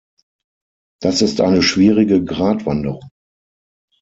Das 0.99 1.21
ist 1.21 1.41
eine 1.41 1.61
schwierige 1.61 2.23
Gratwanderung. 2.25 3.07